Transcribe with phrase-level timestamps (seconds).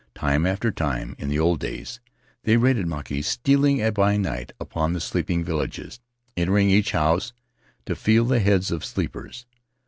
[0.15, 1.99] Time after time, in the old days,
[2.43, 5.99] they raided Mauke, stealing by night upon the sleeping villages,
[6.35, 7.33] entering each house
[7.85, 9.45] to feel the heads of the sleepers.